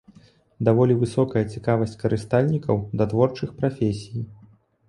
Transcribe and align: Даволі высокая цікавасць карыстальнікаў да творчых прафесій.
Даволі 0.69 0.95
высокая 1.03 1.43
цікавасць 1.57 1.95
карыстальнікаў 2.05 2.81
да 3.03 3.09
творчых 3.13 3.49
прафесій. 3.63 4.27